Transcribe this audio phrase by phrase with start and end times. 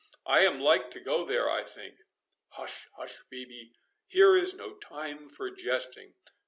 [0.25, 1.99] —I am like to go there, I think."
[2.53, 3.19] "Hush, hush!
[3.31, 3.73] Phœbe—
[4.07, 6.15] here is no time for jesting.